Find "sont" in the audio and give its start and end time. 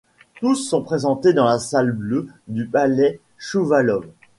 0.55-0.81